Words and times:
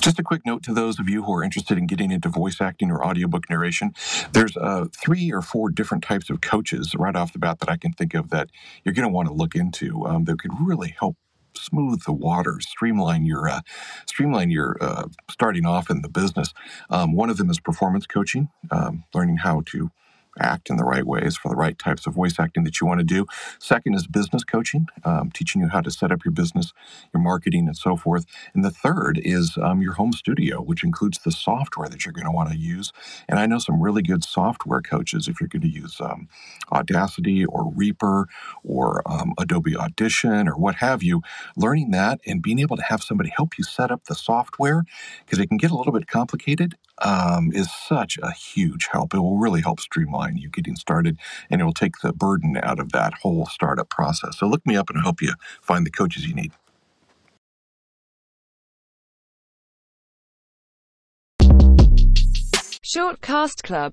Just 0.00 0.18
a 0.18 0.22
quick 0.22 0.46
note 0.46 0.62
to 0.64 0.72
those 0.74 1.00
of 1.00 1.08
you 1.08 1.24
who 1.24 1.34
are 1.34 1.44
interested 1.44 1.76
in 1.76 1.86
getting 1.86 2.12
into 2.12 2.28
voice 2.28 2.60
acting 2.60 2.90
or 2.90 3.04
audiobook 3.04 3.50
narration. 3.50 3.94
There's 4.32 4.56
uh, 4.56 4.86
three 4.96 5.32
or 5.32 5.42
four 5.42 5.70
different 5.70 6.04
types 6.04 6.30
of 6.30 6.40
coaches 6.40 6.94
right 6.96 7.16
off 7.16 7.32
the 7.32 7.40
bat 7.40 7.60
that 7.60 7.68
I 7.68 7.76
can 7.76 7.92
think 7.92 8.14
of 8.14 8.30
that 8.30 8.50
you're 8.84 8.94
going 8.94 9.08
to 9.08 9.12
want 9.12 9.28
to 9.28 9.34
look 9.34 9.54
into 9.56 10.06
um, 10.06 10.24
that 10.24 10.40
could 10.40 10.52
really 10.60 10.94
help 10.98 11.16
smooth 11.56 12.02
the 12.04 12.12
waters, 12.12 12.66
streamline 12.68 13.26
your 13.26 13.48
uh, 13.48 13.60
streamline 14.06 14.50
your 14.50 14.78
uh, 14.80 15.06
starting 15.30 15.66
off 15.66 15.90
in 15.90 16.02
the 16.02 16.08
business. 16.08 16.54
Um, 16.90 17.14
one 17.14 17.28
of 17.28 17.36
them 17.36 17.50
is 17.50 17.60
performance 17.60 18.06
coaching, 18.06 18.48
um, 18.70 19.04
learning 19.14 19.38
how 19.38 19.62
to 19.66 19.90
act 20.40 20.70
in 20.70 20.76
the 20.76 20.84
right 20.84 21.06
ways 21.06 21.36
for 21.36 21.48
the 21.48 21.56
right 21.56 21.78
types 21.78 22.06
of 22.06 22.14
voice 22.14 22.38
acting 22.38 22.64
that 22.64 22.80
you 22.80 22.86
want 22.86 23.00
to 23.00 23.04
do. 23.04 23.26
Second 23.58 23.94
is 23.94 24.06
business 24.06 24.44
coaching, 24.44 24.86
um, 25.04 25.30
teaching 25.30 25.62
you 25.62 25.68
how 25.68 25.80
to 25.80 25.90
set 25.90 26.12
up 26.12 26.24
your 26.24 26.32
business, 26.32 26.72
your 27.12 27.22
marketing, 27.22 27.66
and 27.66 27.76
so 27.76 27.96
forth. 27.96 28.26
And 28.54 28.64
the 28.64 28.70
third 28.70 29.20
is 29.22 29.56
um, 29.62 29.82
your 29.82 29.94
home 29.94 30.12
studio, 30.12 30.60
which 30.62 30.84
includes 30.84 31.18
the 31.18 31.32
software 31.32 31.88
that 31.88 32.04
you're 32.04 32.12
going 32.12 32.26
to 32.26 32.32
want 32.32 32.50
to 32.50 32.56
use. 32.56 32.92
And 33.28 33.38
I 33.38 33.46
know 33.46 33.58
some 33.58 33.80
really 33.82 34.02
good 34.02 34.24
software 34.24 34.82
coaches 34.82 35.28
if 35.28 35.40
you're 35.40 35.48
going 35.48 35.62
to 35.62 35.68
use 35.68 35.98
um, 36.00 36.28
Audacity 36.72 37.44
or 37.44 37.70
Reaper 37.74 38.28
or 38.64 39.02
um, 39.10 39.34
Adobe 39.38 39.76
Audition 39.76 40.48
or 40.48 40.56
what 40.56 40.76
have 40.76 41.02
you. 41.02 41.22
Learning 41.56 41.90
that 41.92 42.20
and 42.26 42.42
being 42.42 42.58
able 42.58 42.76
to 42.76 42.82
have 42.84 43.02
somebody 43.02 43.32
help 43.36 43.58
you 43.58 43.64
set 43.64 43.90
up 43.90 44.04
the 44.04 44.14
software 44.14 44.84
because 45.24 45.38
it 45.38 45.48
can 45.48 45.56
get 45.56 45.70
a 45.70 45.76
little 45.76 45.92
bit 45.92 46.06
complicated 46.08 46.76
um, 47.02 47.52
is 47.54 47.70
such 47.72 48.18
a 48.22 48.32
huge 48.32 48.88
help. 48.92 49.14
It 49.14 49.20
will 49.20 49.38
really 49.38 49.62
help 49.62 49.80
streamline 49.80 50.36
you 50.38 50.50
getting 50.50 50.76
started 50.76 51.18
and 51.50 51.60
it 51.60 51.64
will 51.64 51.74
take 51.74 51.98
the 52.02 52.12
burden 52.12 52.58
out 52.62 52.80
of 52.80 52.92
that 52.92 53.14
whole 53.22 53.46
startup 53.46 53.90
process. 53.90 54.38
So 54.38 54.46
look 54.48 54.66
me 54.66 54.76
up 54.76 54.90
and 54.90 54.98
I'll 54.98 55.04
help 55.04 55.22
you 55.22 55.34
find 55.62 55.86
the 55.86 55.90
coaches 55.90 56.26
you 56.26 56.34
need. 56.34 56.52
Shortcast 62.84 63.62
Club 63.62 63.88